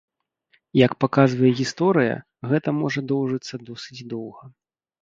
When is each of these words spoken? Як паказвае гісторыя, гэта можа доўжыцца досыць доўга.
Як 0.85 0.95
паказвае 1.05 1.51
гісторыя, 1.61 2.15
гэта 2.53 2.69
можа 2.81 2.99
доўжыцца 3.13 3.65
досыць 3.71 4.07
доўга. 4.17 4.43